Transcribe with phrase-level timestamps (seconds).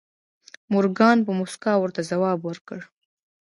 [0.71, 2.79] مورګان په موسکا ورته ځواب ورکړ